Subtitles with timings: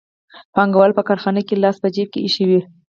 [0.55, 2.61] پانګوال په کارخانه کې لاس په جېب کې ایښی وي